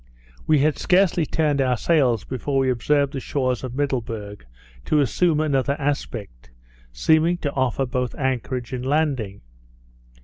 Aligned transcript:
We 0.47 0.57
had 0.57 0.79
scarcely 0.79 1.27
turned 1.27 1.61
our 1.61 1.77
sails 1.77 2.23
before 2.23 2.57
we 2.57 2.71
observed 2.71 3.13
the 3.13 3.19
shores 3.19 3.63
of 3.63 3.75
Middleburg 3.75 4.47
to 4.85 4.99
assume 4.99 5.39
another 5.39 5.75
aspect, 5.79 6.49
seeming 6.91 7.37
to 7.37 7.53
offer 7.53 7.85
both 7.85 8.15
anchorage 8.15 8.73
and 8.73 8.83
landing. 8.83 9.41